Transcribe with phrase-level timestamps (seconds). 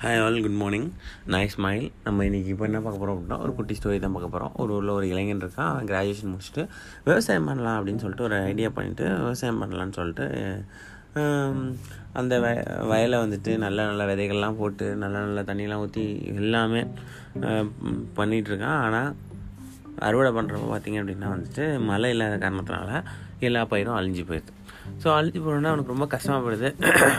[0.00, 0.88] Hi all good morning
[1.32, 4.52] நான் smile நம்ம இன்றைக்கி இப்போ என்ன பார்க்க போகிறோம் அப்படின்னா ஒரு குட்டி ஸ்டோரி தான் பார்க்க போகிறோம்
[4.62, 6.62] ஒரு ஊரில் ஒரு இளைஞன் இருக்கான் அவன் கிராஜுவேஷன் முடிச்சுட்டு
[7.06, 10.26] விவசாயம் பண்ணலாம் அப்படின்னு சொல்லிட்டு ஒரு ஐடியா பண்ணிவிட்டு விவசாயம் பண்ணலான்னு சொல்லிட்டு
[12.20, 12.58] அந்த வய
[12.90, 16.04] வயலை வந்துட்டு நல்ல நல்ல விதைகள்லாம் போட்டு நல்ல நல்ல தண்ணியெலாம் ஊற்றி
[16.42, 16.82] எல்லாமே
[18.20, 18.84] பண்ணிகிட்ருக்கான் இருக்கான்.
[18.86, 19.10] ஆனால்
[20.08, 23.02] அறுவடை பண்ணுறப்ப பார்த்தீங்க அப்படின்னா வந்துட்டு மழை இல்லாத காரணத்தினால
[23.48, 24.52] எல்லா பயிரும் அழிஞ்சு போயிடுது.
[25.02, 26.68] ஸோ அழுத்தி போனோன்னா அவனுக்கு ரொம்ப கஷ்டமாகப்படுது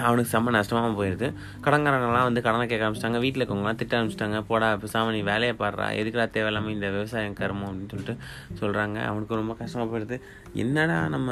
[0.07, 1.27] அவனுக்கு செம்ம நஷ்டமாக போயிடுது
[1.65, 3.19] கடன்காரங்களாம் வந்து கடனை கேட்க ஆரம்பிச்சிட்டாங்க.
[3.25, 4.39] வீட்டில் இருக்கவங்களாம் திட்ட ஆரம்பிச்சிட்டாங்க.
[4.49, 5.87] போடா பேசாமல் நீ வேலையை பாடுறா.
[5.99, 8.15] எதுக்குடா தேவையில்லாமல் இந்த விவசாயம் கருமம் அப்படின்னு சொல்லிட்டு
[8.61, 10.17] சொல்கிறாங்க அவனுக்கு ரொம்ப கஷ்டமாக போயிடுது.
[10.65, 11.31] என்னடா நம்ம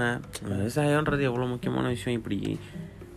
[0.54, 2.20] விவசாயன்றது எவ்வளோ முக்கியமான விஷயம்?
[2.22, 2.40] இப்படி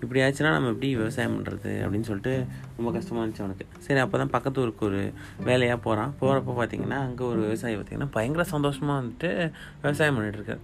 [0.02, 2.33] இப்படி ஆச்சுன்னா நம்ம எப்படி விவசாயம் பண்ணுறது அப்படின்னு சொல்லிட்டு
[2.77, 3.65] ரொம்ப கஷ்டமாக இருந்துச்சு அவனுக்கு.
[3.87, 5.01] சரி அப்போ தான் பக்கத்து ஊருக்கு ஒரு
[5.48, 9.30] வேலையாக போகிறான் போகிறப்ப பார்த்தீங்கன்னா அங்கே ஒரு விவசாயி பார்த்தீங்கன்னா பயங்கர சந்தோஷமாக வந்துட்டு
[9.83, 10.56] விவசாயம் பண்ணிட்டு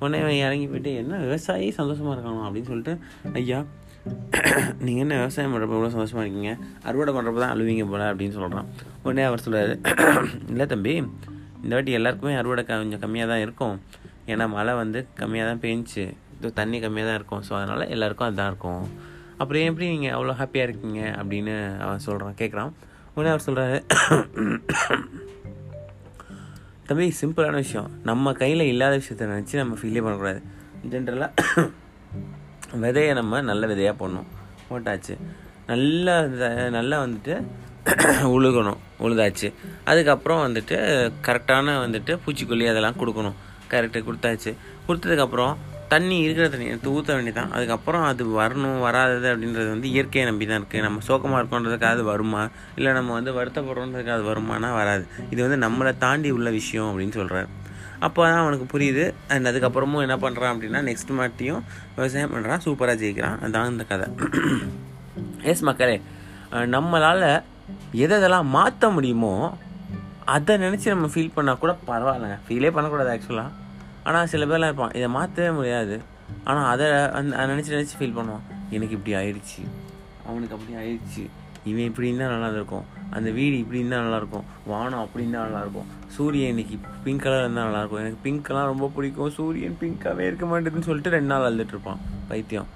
[0.00, 2.94] உடனே அவன் இறங்கி போயிட்டு என்ன விவசாயி சந்தோஷமாக இருக்கணும் அப்படின்னு சொல்லிட்டு
[3.40, 3.60] ஐயா
[4.84, 6.52] நீங்கள் என்ன விவசாயம் பண்ணுறப்ப இவ்வளோ சந்தோஷமாக இருக்கீங்க?
[6.88, 8.68] அறுவடை பண்ணுறப்ப தான் அழுவீங்க போல அப்படின்னு சொல்கிறான்
[9.02, 9.74] உடனே அவர் சொல்கிறாரு
[10.52, 10.94] இல்லை தம்பி
[11.64, 13.76] இந்த வாட்டி எல்லாருக்குமே அறுவடை கொஞ்சம் கம்மியாக தான் இருக்கும்.
[14.32, 16.04] ஏன்னா மழை வந்து கம்மியாக தான் பேஞ்சுச்சு
[16.60, 17.42] தண்ணி கம்மியாக தான் இருக்கும்.
[17.48, 18.82] ஸோ அதனால் எல்லாருக்கும் அதுதான் இருக்கும்.
[19.40, 21.54] அப்புறம் எப்படி நீங்கள் அவ்வளோ ஹாப்பியாக இருக்கீங்க அப்படின்னு
[21.84, 22.72] அவன் சொல்கிறான் கேட்குறான்
[23.14, 23.78] உடனே அவர் சொல்கிறாரு
[26.88, 27.90] தம்பி சிம்பிளான விஷயம்.
[28.10, 30.40] நம்ம கையில் இல்லாத விஷயத்தை நினச்சி நம்ம ஃபீலே பண்ணக்கூடாது.
[30.92, 31.64] ஜென்ரலாக
[32.84, 34.28] விதையை நம்ம நல்ல விதையாக போடணும்.
[34.70, 35.14] போட்டாச்சு.
[35.70, 36.14] நல்லா
[36.76, 37.34] நல்லா வந்துட்டு
[38.36, 38.80] உழுகணும்.
[39.04, 39.48] உழுதாச்சு.
[39.90, 40.76] அதுக்கப்புறம் வந்துட்டு
[41.26, 43.36] கரெக்டான வந்துட்டு பூச்சிக்கொல்லி அதெல்லாம் கொடுக்கணும்.
[43.72, 44.50] கரெக்டு கொடுத்தாச்சு.
[44.86, 45.54] கொடுத்ததுக்கப்புறம்
[45.92, 50.60] தண்ணி இருக்கிற தண்ணி எடுத்து ஊற்ற வேண்டியதான் அதுக்கப்புறம் அது வரணும் வராதது அப்படின்றது வந்து இயற்கையை நம்பி தான்
[50.60, 52.42] இருக்குது நம்ம சோகமாக இருக்கோன்றதுக்காக அது வருமா?
[52.76, 55.04] இல்லை நம்ம வந்து வருத்தப்படுறோன்றதுக்காக அது வருமானா வராது.
[55.32, 57.48] இது வந்து நம்மளை தாண்டி உள்ள விஷயம் அப்படின்னு சொல்கிறாரு
[58.06, 59.04] அப்போ தான் அவனுக்கு புரியுது.
[59.32, 61.60] அண்ட் அதுக்கப்புறமும் என்ன பண்ணுறான் அப்படின்னா நெக்ஸ்ட் மாட்டியும்
[61.96, 63.36] விவசாயம் பண்ணுறான் சூப்பராக ஜெயிக்கிறான்.
[63.42, 64.06] அதுதான் இந்த கதை.
[65.52, 65.96] எஸ் மக்களே.
[66.74, 67.26] நம்மளால்
[68.04, 69.34] எதெல்லாம் மாற்ற முடியுமோ
[70.34, 72.38] அதை நினச்சி நம்ம ஃபீல் பண்ணால் கூட பரவாயில்லைங்க.
[72.48, 73.50] ஃபீலே பண்ணக்கூடாது ஆக்சுவலாக
[74.08, 75.96] ஆனால் சில பேர்லாம் இருப்பான் இதை மாற்றவே முடியாது.
[76.50, 76.86] ஆனால் அதை
[77.18, 78.44] அந்த நினச்சி நினச்சி ஃபீல் பண்ணுவான்
[78.76, 79.62] எனக்கு இப்படி ஆயிடுச்சு.
[80.28, 81.24] அவனுக்கு அப்படி ஆயிடுச்சு.
[81.70, 82.86] இவன் இப்படி இருந்தால் நல்லா இருக்கும்.
[83.16, 88.02] அந்த வீடு இப்படி இருந்தால் நல்லாயிருக்கும் வானம் அப்படி இருந்தால் நல்லாயிருக்கும் சூரியன் இன்னைக்கு பிங்க் கலர் இருந்தால் நல்லாயிருக்கும்
[88.02, 89.32] எனக்கு பிங்க் கலர் ரொம்ப பிடிக்கும்.
[89.38, 92.68] சூரியன் பிங்க்காகவே இருக்க மாட்டேதுன்னு சொல்லிட்டு ரெண்டு நாள் அழுதுட்டு இருப்பான் பைத்தியம்.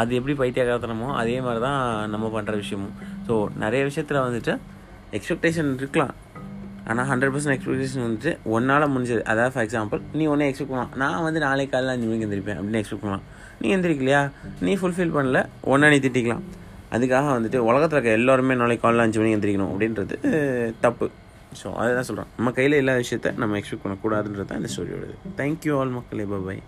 [0.00, 1.80] அது எப்படி பைத்தியகாரத்தனமோ அதே மாதிரி தான்
[2.14, 2.94] நம்ம பண்ணுற விஷயமும்.
[3.26, 4.54] ஸோ நிறைய விஷயத்தில் வந்துட்டு
[5.18, 6.14] எக்ஸ்பெக்டேஷன் இருக்கலாம்.
[6.90, 9.22] ஆனால் ஹண்ட்ரட் பர்சன்ட் எக்ஸ்பெக்டேஷன் வந்துட்டு ஒன்னால் முடிஞ்சது.
[9.32, 10.92] அதாவது ஃபார் எக்ஸாம்பிள் நீ ஒன்றே எக்ஸ்பெக்ட் பண்ணலாம்.
[11.02, 13.24] நான் வந்து நாளைக்கு காலையில் அஞ்சு மணிக்கு எந்திரிப்பேன் அப்படின்னு எக்ஸ்பெக்ட் பண்ணலாம்.
[13.62, 14.22] நீ எந்திரிக்கலையா?
[14.66, 15.40] நீ ஃபுல்ஃபில் பண்ணல
[15.72, 16.44] ஒன்றா நீ திட்டிக்கலாம்.
[16.96, 20.16] அதுக்காக வந்துட்டு உலகத்தில் இருக்க எல்லாருமே நாளைக்கு காலையில் அஞ்சு மணிக்கு எந்திரிக்கணும் அப்படின்றது
[20.86, 21.08] தப்பு.
[21.60, 25.94] ஸோ அதுதான் சொல்கிறேன் நம்ம கையில் எல்லா விஷயத்த நம்ம எக்ஸ்பெக்ட் பண்ணக்கூடாதுன்றது தான் இந்த ஸ்டோரியோடது தேங்க்யூ ஆல்
[25.98, 26.26] மக்களே.
[26.32, 26.62] பாய்